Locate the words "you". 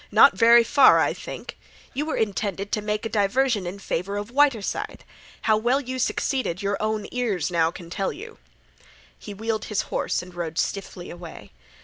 1.93-2.07, 5.79-5.99, 8.11-8.39